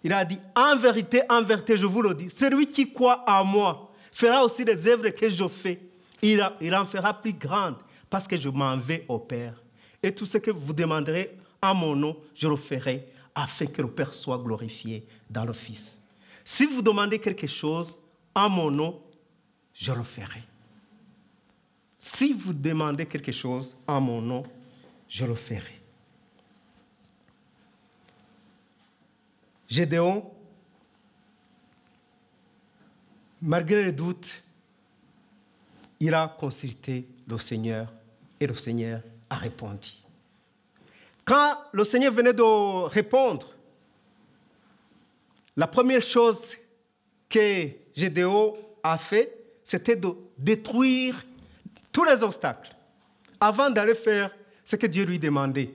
[0.02, 3.44] il a dit, en vérité, en vérité, je vous le dis, celui qui croit en
[3.44, 3.88] moi
[4.18, 5.81] fera aussi les œuvres que je fais.
[6.20, 7.76] Il, en fera plus grandes
[8.11, 9.62] parce que je m'en vais au Père.
[10.02, 13.88] Et tout ce que vous demanderez en mon nom, je le ferai afin que le
[13.88, 16.00] Père soit glorifié dans le Fils.
[16.44, 17.96] Si vous demandez quelque chose
[18.35, 19.00] en mon nom,
[19.72, 20.42] je le ferai.
[22.00, 24.42] Si vous demandez quelque chose en mon nom,
[25.09, 25.81] je le ferai.
[29.68, 30.28] Gédéon,
[33.42, 34.42] malgré les doutes,
[36.01, 37.92] il a consulté le Seigneur
[38.40, 39.90] et le Seigneur a répondu.
[41.24, 43.48] Quand le Seigneur venait de répondre,
[45.57, 46.57] la première chose
[47.29, 51.27] que Gédéon a fait, c'était de détruire
[51.92, 52.74] tous les obstacles
[53.40, 54.31] avant d'aller faire
[54.64, 55.70] ce que Dieu lui demandait.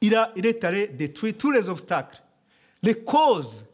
[0.00, 2.20] Il, il est allé détruire tous les obstacles,
[2.82, 3.64] les causes.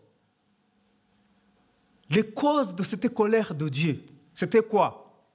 [2.11, 4.03] Les causes de cette colère de Dieu,
[4.35, 5.27] c'était quoi?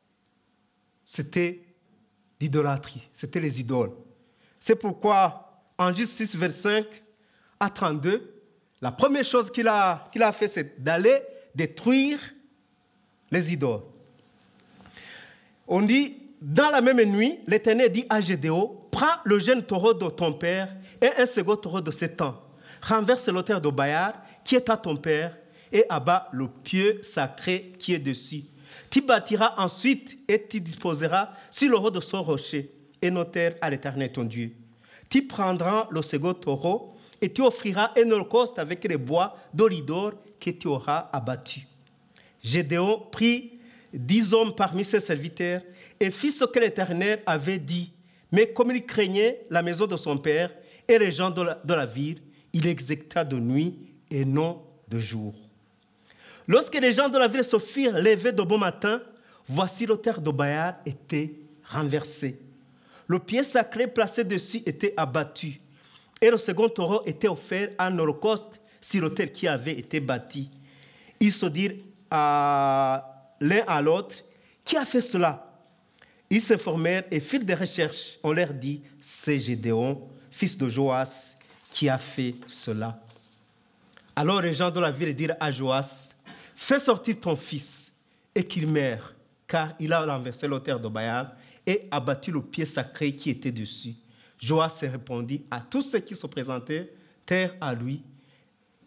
[1.05, 1.61] C'était
[2.39, 3.91] l'idolâtrie, c'était les idoles.
[4.59, 6.85] C'est pourquoi, en Juste 6, 25
[7.59, 8.33] à 32,
[8.81, 11.21] la première chose qu'il a, fait, c'est d'aller
[11.53, 12.19] détruire
[13.31, 13.81] les idoles.
[15.67, 20.09] On dit, dans la même nuit, l'Éternel dit à Gédéon, prends le jeune taureau de
[20.09, 22.41] ton père et un second taureau de sept ans.
[22.81, 25.37] Renverse l'autel de Bayard qui est à ton père
[25.73, 28.45] et abat le pieu sacré qui est dessus.
[28.89, 33.69] Tu bâtiras ensuite et tu disposeras sur le haut de son rocher et notaire à
[33.69, 34.53] l'Éternel ton Dieu.
[35.09, 40.51] Tu prendras le second taureau et tu offriras un holocauste avec les bois d'olidor que
[40.51, 41.67] tu auras abattu.
[42.43, 43.59] Gédéon prit
[43.93, 45.61] dix hommes parmi ses serviteurs
[45.99, 47.93] et fit ce que l'Éternel avait dit.
[48.31, 50.51] Mais comme il craignait la maison de son père
[50.87, 53.77] et les gens de la, ville, il exécuta de nuit
[54.09, 55.33] et non de jour.
[56.47, 59.01] Lorsque les gens de la ville se firent lever de bon matin,
[59.47, 61.33] voici l'autel de Bayard était
[61.69, 62.39] renversé.
[63.07, 65.59] Le pied sacré placé dessus était abattu.
[66.21, 70.49] Et le second taureau était offert en holocauste sur l'autel qui avait été bâti.
[71.19, 71.75] Ils se dirent
[72.11, 74.15] l'un à l'autre,
[74.63, 75.49] qui a fait cela?
[76.29, 78.17] Ils s'informèrent et firent des recherches.
[78.23, 80.01] On leur dit, c'est Gédéon,
[80.31, 81.35] fils de Joas,
[81.71, 82.99] qui a fait cela.
[84.15, 86.12] Alors les gens de la ville dirent à Joas,
[86.63, 87.91] fais sortir ton fils
[88.33, 89.13] et qu'il meure,
[89.45, 91.35] car il a renversé l'autel de Baal
[91.67, 93.95] et abattu le pied sacré qui était dessus.
[94.39, 96.93] Joas répondit à tous ceux qui se présentaient,
[97.25, 98.01] terre à lui.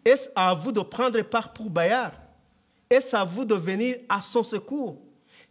[0.03, 2.13] Est-ce à vous de prendre part pour Bayard
[2.89, 4.99] Est-ce à vous de venir à son secours?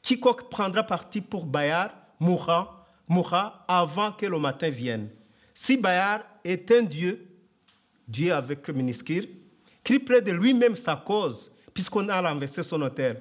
[0.03, 5.11] Quiconque prendra parti pour Bayard mourra, mourra avant que le matin vienne.
[5.55, 7.25] Si Bayard est un Dieu,
[8.09, 9.29] Dieu avec minuscule,
[9.85, 13.21] qui plaide de lui-même sa cause, puisqu'on a renversé son hôtel,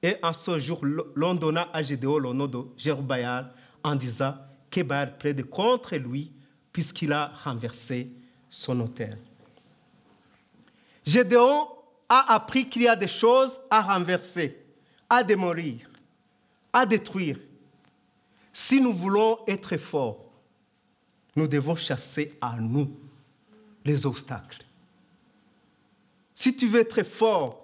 [0.00, 0.80] Et en ce jour,
[1.16, 4.36] l'on donna à Gédéon le nom de Jérubaal en disant
[4.70, 6.30] que Baal plaide contre lui
[6.72, 8.08] puisqu'il a renversé
[8.48, 9.18] son hôtel.
[11.04, 11.66] Gédéon
[12.08, 14.56] a appris qu'il y a des choses à renverser,
[15.08, 15.90] à démolir,
[16.72, 17.40] à détruire.
[18.52, 20.30] Si nous voulons être forts,
[21.34, 22.96] nous devons chasser à nous
[23.84, 24.64] les obstacles.
[26.32, 27.59] Si tu veux être fort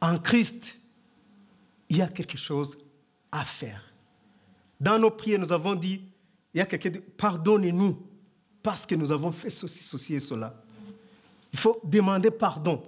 [0.00, 0.76] en Christ,
[1.88, 2.76] il y a quelque chose
[3.32, 3.82] à faire.
[4.80, 6.02] Dans nos prières, nous avons dit,
[6.54, 8.00] il y a quelqu'un pardonnez-nous
[8.62, 10.54] parce que nous avons fait ceci, ceci et cela.
[11.52, 12.82] Il faut demander pardon.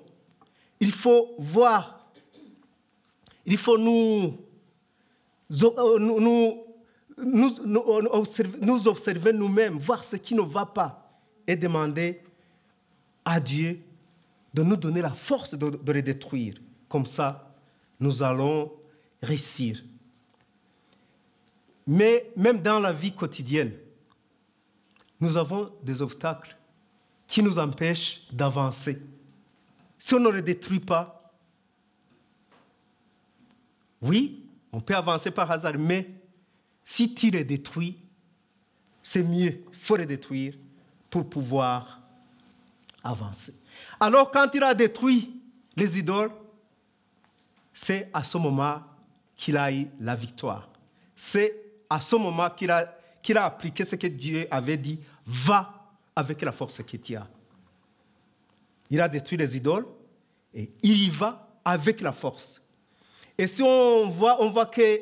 [0.79, 2.07] Il faut voir.
[3.45, 4.39] Il faut nous,
[5.49, 6.65] nous,
[7.19, 11.11] nous, observer, nous observer nous-mêmes, voir ce qui ne va pas
[11.47, 12.23] et demander
[13.25, 13.81] à Dieu
[14.53, 16.55] de nous donner la force de, de les détruire.
[16.91, 17.55] Comme ça,
[18.01, 18.73] nous allons
[19.23, 19.83] réussir.
[21.87, 23.73] Mais même dans la vie quotidienne,
[25.21, 26.57] nous avons des obstacles
[27.29, 29.01] qui nous empêchent d'avancer.
[29.99, 31.33] Si on ne les détruit pas,
[34.03, 36.11] oui, on peut avancer par hasard, mais
[36.83, 37.99] si tu les détruis,
[39.01, 40.55] c'est mieux, il faut les détruire
[41.09, 42.01] pour pouvoir
[43.05, 43.55] avancer.
[44.01, 45.41] Alors quand il a détruit
[45.77, 46.33] les idoles,
[47.83, 48.83] c'est à ce moment
[49.35, 50.69] qu'il a eu la victoire.
[51.17, 51.57] C'est
[51.89, 56.43] à ce moment qu'il a, qu'il a appliqué ce que Dieu avait dit, va avec
[56.43, 57.27] la force que tu as.
[58.91, 59.87] Il a détruit les idoles
[60.53, 62.61] et il y va avec la force.
[63.39, 65.01] Et si on voit, on voit que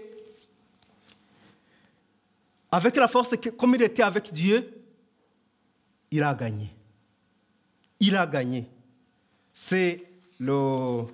[2.71, 4.85] avec la force, comme il était avec Dieu,
[6.13, 6.73] il a gagné.
[7.99, 8.71] Il a gagné.
[9.53, 10.01] C'est
[10.39, 11.07] le,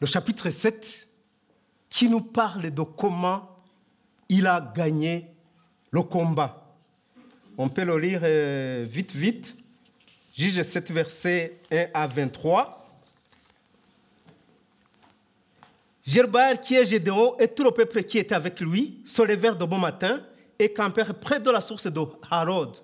[0.00, 1.08] le chapitre 7
[1.88, 3.48] qui nous parle de comment
[4.28, 5.26] il a gagné
[5.90, 6.64] le combat.
[7.56, 9.56] On peut le lire euh, vite, vite.
[10.36, 12.86] Juge 7, verset 1 à 23.
[16.04, 19.64] Gerbaal, qui est Gédéon, et tout le peuple qui était avec lui, se levèrent de
[19.64, 20.22] bon matin
[20.58, 22.76] et campèrent près de la source de Harod.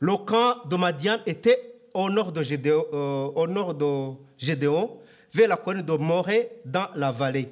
[0.00, 4.98] Le camp de Madian était au nord de Gédéon, euh, au nord de Gédéon
[5.34, 7.48] vers la colline de Morée dans la vallée.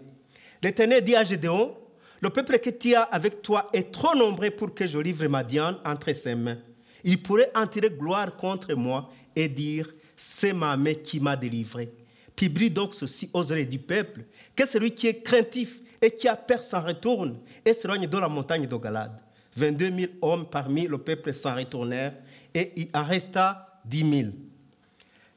[0.63, 1.77] L'Éternel dit à Gédéon
[2.23, 5.79] le peuple que tu as avec toi est trop nombreux pour que je livre Madian
[5.85, 6.59] entre ses mains.
[7.03, 11.91] Il pourrait en tirer gloire contre moi et dire C'est ma main qui m'a délivré.
[12.37, 14.23] Puis brille donc ceci aux oreilles du peuple
[14.55, 18.29] que celui qui est craintif et qui a peur s'en retourne et s'éloigne de la
[18.29, 19.19] montagne de Galade.
[19.57, 22.15] 22 000 hommes parmi le peuple s'en retournèrent
[22.55, 24.29] et il en resta 10 000.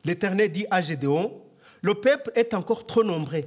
[0.05, 1.41] L'Éternel dit à Gédéon
[1.85, 3.43] Le peuple est encore trop nombreux.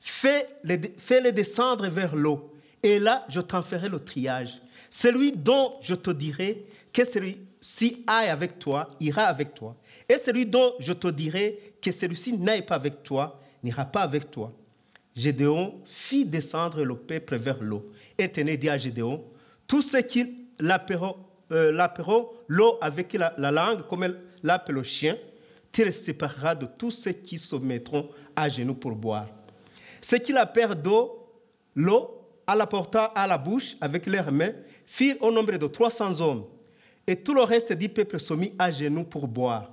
[0.00, 4.62] Fais-les descendre vers l'eau et là, je t'en ferai le triage.
[4.88, 9.76] Celui dont je te dirai que celui-ci aille avec toi, ira avec toi.
[10.08, 14.30] Et celui dont je te dirai que celui-ci n'aille pas avec toi, n'ira pas avec
[14.30, 14.54] toi.
[15.14, 17.92] Gédéon fit descendre le peuple vers l'eau.
[18.16, 19.22] Et tenez dit à Gédéon,
[19.66, 21.16] tous ceux qui l'appelleront
[21.52, 21.86] euh,
[22.48, 25.18] l'eau avec la, langue, comme elle l'appelle le chien,
[25.76, 29.28] tu les sépareras de tous ceux qui se mettront à genoux pour boire.
[30.00, 31.28] Ceux qui la d'eau,
[31.74, 34.54] l'eau, à la porta à la bouche avec leurs mains,
[34.86, 36.46] firent au nombre de 300 hommes.
[37.06, 39.70] Et tout le reste du peuple se mit à genoux pour boire.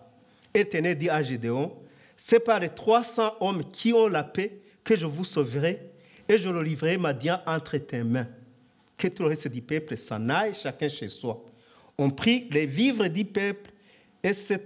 [0.54, 1.72] Et tenez dit à Gédéon,
[2.18, 5.90] c'est par les 300 hommes qui ont la paix que je vous sauverai,
[6.28, 8.28] et je le livrerai Madian entre tes mains.
[8.98, 11.46] Que tout le reste du peuple s'en aille, chacun chez soi.
[11.98, 13.72] On prit les vivres du peuple
[14.22, 14.58] et ses,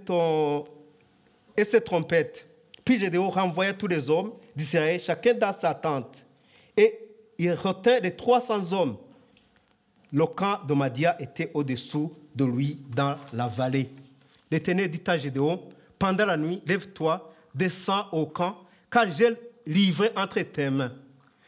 [1.58, 2.46] et ses trompettes.
[2.84, 6.24] Puis Gédéon renvoya tous les hommes d'Israël, chacun dans sa tente.
[6.76, 6.96] Et
[7.36, 8.96] il retint les 300 hommes.
[10.12, 13.90] Le camp de Madia était au-dessous de lui dans la vallée.
[14.50, 15.60] L'Éternel dit à Gédéon,
[15.98, 18.56] pendant la nuit, lève-toi, descends au camp,
[18.88, 19.36] car j'ai
[19.66, 20.92] livré entre tes mains.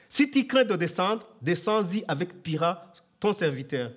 [0.08, 3.92] Si tu crains de descendre, descends-y avec Pira, ton serviteur.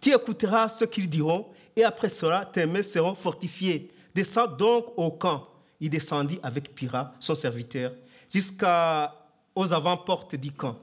[0.00, 1.46] Tu écouteras ce qu'ils diront,
[1.76, 3.91] et après cela, tes mains seront fortifiées.
[4.14, 5.48] Descends donc au camp.
[5.80, 7.92] Il descendit avec Pira, son serviteur,
[8.32, 10.76] jusqu'aux avant-portes du camp.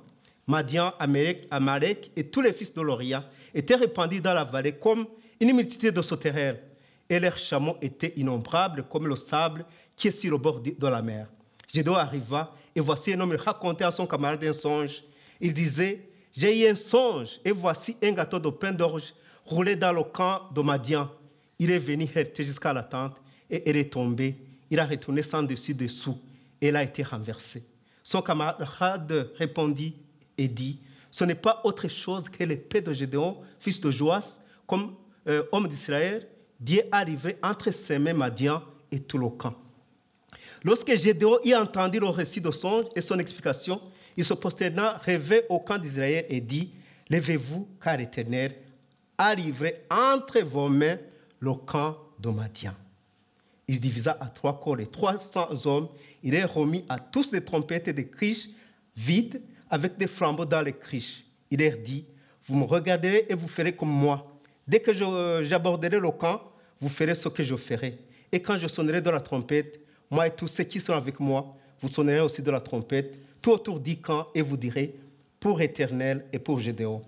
[0.45, 3.23] Madian, Amalek et tous les fils de Loria
[3.53, 5.05] étaient répandus dans la vallée comme
[5.39, 6.61] une multitude de sauterelles,
[7.09, 9.65] et leurs chameaux étaient innombrables comme le sable
[9.95, 11.27] qui est sur le bord de la mer.
[11.71, 15.03] Gédéon arriva, et voici un homme racontait à son camarade un songe.
[15.39, 19.13] Il disait, j'ai eu un songe, et voici un gâteau de pain d'orge
[19.45, 21.09] roulé dans le camp de Madian.
[21.59, 23.17] Il est venu heurter jusqu'à la tente,
[23.49, 24.35] et elle est tombée.
[24.71, 26.17] Il a retourné sans dessus dessous,
[26.61, 27.63] et elle a été renversée.
[28.01, 29.95] Son camarade répondit
[30.37, 30.79] et dit,
[31.11, 34.95] ce n'est pas autre chose que l'épée de Gédéon, fils de Joas, comme
[35.27, 36.27] euh, homme d'Israël,
[36.59, 39.55] Dieu arrivé entre ses mains Madian et tout le camp.
[40.63, 43.81] Lorsque Gédéon y entendu le récit de songe et son explication,
[44.15, 46.71] il se prosterna, rêvait au camp d'Israël et dit,
[47.09, 48.55] Levez-vous, car l'Éternel
[49.17, 50.97] arriverait entre vos mains
[51.39, 52.73] le camp de Madian.
[53.67, 55.89] Il divisa à trois corps les 300 hommes.
[56.23, 58.49] Il est remis à tous des trompettes et des criches
[58.95, 61.23] vides avec des flambeaux dans les criches.
[61.51, 62.05] Il leur dit,
[62.47, 64.25] vous me regarderez et vous ferez comme moi.
[64.67, 64.91] Dès que
[65.43, 66.41] j'aborderai le camp,
[66.81, 67.97] vous ferez ce que je ferai.
[68.31, 69.79] Et quand je sonnerai de la trompette,
[70.09, 73.51] moi et tous ceux qui sont avec moi, vous sonnerez aussi de la trompette, tout
[73.51, 74.95] autour du camp, et vous direz,
[75.39, 77.01] pour Éternel et pour Gédéon.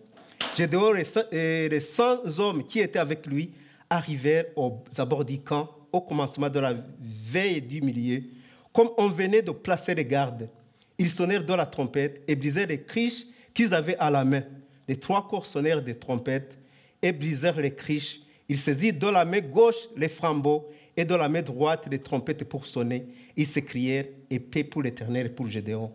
[0.56, 0.94] Gédéon
[1.32, 3.52] et les 100 hommes qui étaient avec lui
[3.92, 8.24] arrivèrent aux abords du camp au commencement de la veille du milieu.
[8.74, 10.50] Comme on venait de placer les gardes,
[10.98, 14.44] ils sonnèrent de la trompette et brisèrent les criches qu'ils avaient à la main.
[14.88, 16.58] Les trois corps sonnèrent des trompettes
[17.02, 18.22] et brisèrent les criches.
[18.48, 22.46] Ils saisirent de la main gauche les flambeaux et de la main droite les trompettes
[22.46, 23.06] pour sonner.
[23.36, 25.92] Ils s'écrièrent Épée pour l'Éternel et pour Gédéon.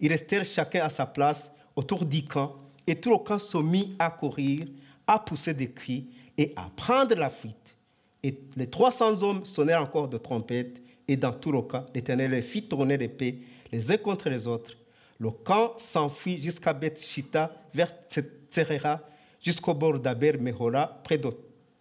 [0.00, 2.54] Ils restèrent chacun à sa place autour du camp
[2.86, 4.66] et tout le camp se mit à courir,
[5.06, 7.76] à pousser des cris et à prendre la fuite.
[8.22, 12.42] Et les 300 hommes sonnèrent encore de trompettes, et dans tout le cas, l'Éternel les
[12.42, 13.40] fit tourner l'épée
[13.72, 14.76] les uns contre les autres.
[15.18, 19.00] Le camp s'enfuit jusqu'à Beth-Shita, vers Tserera,
[19.40, 21.30] jusqu'au bord d'Aber Mehora, près de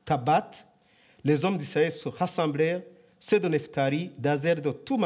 [0.05, 0.51] Tabat.
[1.23, 2.81] Les hommes d'Israël se rassemblèrent,
[3.19, 4.99] ceux de Nephtali, d'Azer, de tout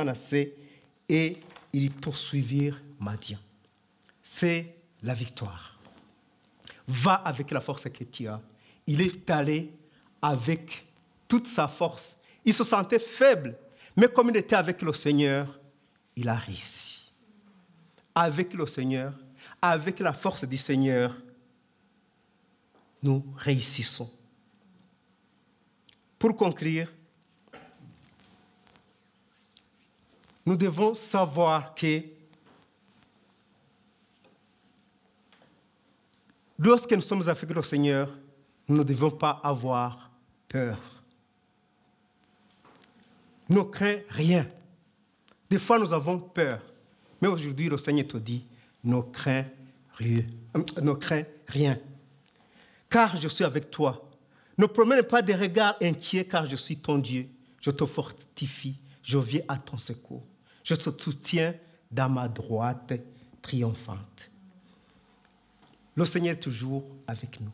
[1.10, 1.38] et
[1.74, 3.40] ils poursuivirent Madian.
[4.22, 4.68] C'est
[5.02, 5.78] la victoire.
[6.88, 8.42] Va avec la force que tu as.
[8.88, 9.72] Il est allé
[10.22, 10.86] avec
[11.28, 12.18] toute sa force.
[12.46, 13.58] Il se sentait faible,
[13.96, 15.60] mais comme il était avec le Seigneur,
[16.16, 17.12] il a réussi.
[18.16, 19.14] Avec le Seigneur,
[19.62, 21.16] avec la force du Seigneur,
[23.02, 24.12] nous réussissons.
[26.20, 26.92] Pour conclure,
[30.46, 32.04] nous devons savoir que
[36.58, 38.10] lorsque nous sommes avec le Seigneur,
[38.68, 40.12] nous ne devons pas avoir
[40.48, 40.78] peur
[43.50, 44.48] ne crains rien.
[45.50, 46.62] Des fois, nous avons peur.
[47.22, 48.46] Mais aujourd'hui, le Seigneur te dit,
[48.84, 49.46] ne crains
[49.94, 50.24] rien.
[50.56, 51.80] Euh, ne crains rien.
[52.90, 54.10] Car je suis avec toi.
[54.58, 57.28] Ne promène pas des regards inquiets, car je suis ton Dieu.
[57.62, 58.78] Je te fortifie.
[59.02, 60.24] Je viens à ton secours.
[60.64, 61.56] Je te soutiens
[61.92, 62.94] dans ma droite
[63.42, 64.30] triomphante.
[65.96, 67.52] Le Seigneur est toujours avec nous.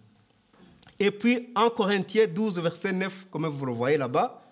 [1.00, 4.44] Et puis, en Corinthiens 12, verset 9, comme vous le voyez là-bas,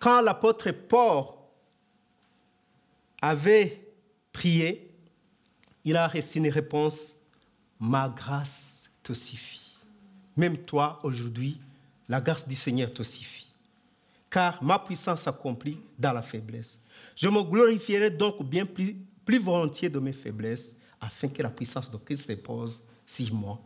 [0.00, 1.24] quand l'apôtre Paul
[3.20, 3.80] avait
[4.32, 4.90] prié,
[5.84, 7.14] il a reçu une réponse,
[7.78, 9.76] ma grâce te suffit.
[10.36, 11.58] Même toi, aujourd'hui,
[12.08, 13.46] la grâce du Seigneur te suffit.
[14.30, 16.78] Car ma puissance s'accomplit dans la faiblesse.
[17.14, 18.96] Je me glorifierai donc bien plus,
[19.38, 23.60] volontiers de mes faiblesses, afin que la puissance de Christ repose sur moi.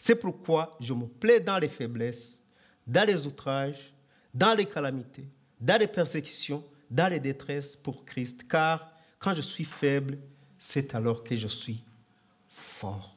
[0.00, 2.42] C'est pourquoi je me plais dans les faiblesses,
[2.84, 3.94] dans les outrages,
[4.34, 5.28] dans les calamités
[5.60, 10.18] dans les persécutions, dans les détresses pour Christ, car quand je suis faible,
[10.58, 11.84] c'est alors que je suis
[12.48, 13.14] fort.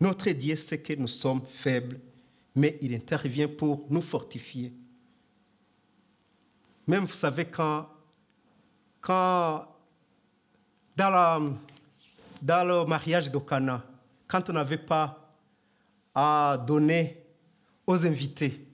[0.00, 2.00] Notre Dieu sait que nous sommes faibles,
[2.54, 4.72] mais il intervient pour nous fortifier.
[6.86, 7.88] Même, vous savez, quand,
[9.00, 9.64] quand
[10.96, 11.56] dans,
[12.42, 13.84] le mariage de Cana,
[14.26, 15.21] quand on n'avait pas
[16.14, 17.22] à donner
[17.86, 18.66] aux invités,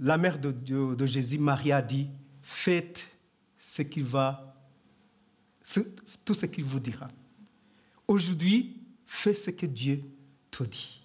[0.00, 2.08] la mère de, Jésus, Marie, a dit,
[2.42, 3.06] faites
[3.58, 4.54] ce qu'il va,
[6.24, 7.08] tout ce qu'il vous dira.
[8.06, 10.02] Aujourd'hui, fais ce que Dieu
[10.50, 11.00] te dit.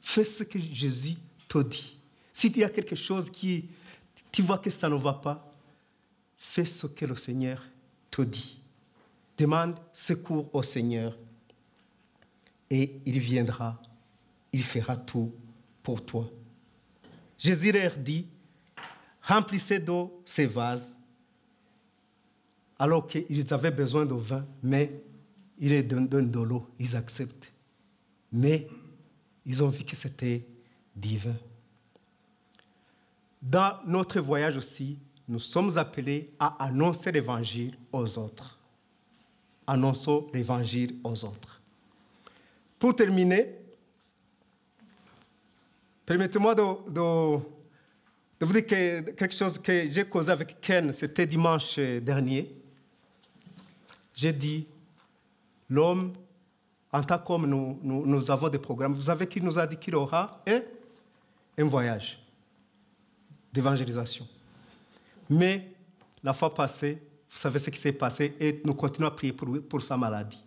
[0.00, 1.16] Fais ce que Jésus
[1.48, 1.96] te dit.
[2.32, 3.68] S'il y a quelque chose qui,
[4.32, 5.54] tu vois que ça ne va pas,
[6.36, 7.62] fais ce que le Seigneur
[8.10, 8.60] te dit.
[9.38, 11.16] Demande secours au Seigneur
[12.72, 13.78] et il viendra,
[14.50, 15.30] il fera tout
[15.82, 16.30] pour toi.
[17.36, 18.26] Jésus leur dit,
[19.20, 20.96] remplissez d'eau ces vases,
[22.78, 24.90] alors qu'ils avaient besoin de vin, mais
[25.58, 27.52] il les donne de l'eau, ils acceptent.
[28.32, 28.66] Mais
[29.44, 30.42] ils ont vu que c'était
[30.96, 31.36] divin.
[33.42, 34.98] Dans notre voyage aussi,
[35.28, 38.58] nous sommes appelés à annoncer l'évangile aux autres.
[39.66, 41.61] Annonçons l'évangile aux autres.
[42.82, 43.46] Pour terminer,
[46.04, 46.62] Permettez-moi de,
[48.40, 52.50] vous dire que quelque chose que j'ai causé avec Ken, c'était dimanche dernier.
[54.16, 54.66] J'ai dit,
[55.70, 56.12] l'homme,
[56.90, 58.94] en tant qu'homme, nous, avons des programmes.
[58.94, 62.18] Vous savez qu'il nous a dit qu'il aura un, voyage
[63.52, 64.26] d'évangélisation.
[65.30, 65.68] Mais
[66.20, 69.80] la fois passée, vous savez ce qui s'est passé et nous continuons à prier pour
[69.80, 70.42] sa maladie.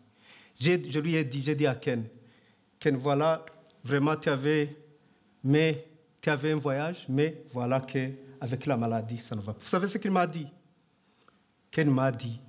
[0.59, 2.03] Je lui ai dit, j'ai dit à Ken,
[2.85, 3.43] Ken, voilà,
[3.83, 4.77] vraiment, tu avais,
[5.43, 5.87] mais,
[6.21, 9.59] tu avais un voyage, mais voilà qu'avec la maladie, ça ne va pas.
[9.59, 10.45] Vous savez ce qu'il m'a dit?
[11.71, 12.39] Ken m'a dit,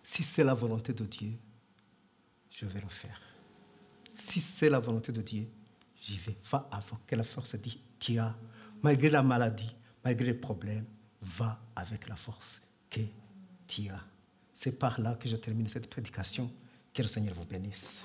[0.00, 1.32] si c'est la volonté de Dieu,
[2.52, 3.20] je vais le faire.
[4.14, 5.48] Si c'est la volonté de Dieu,
[6.02, 6.36] j'y vais.
[6.48, 8.36] Va avec la force dit, tu as,
[8.80, 10.86] malgré la maladie, malgré les problèmes,
[11.20, 13.00] va avec la force que
[13.66, 14.04] tu as.
[14.54, 16.48] C'est par là que je termine cette prédication.
[16.94, 18.04] Que le Seigneur vous bénisse.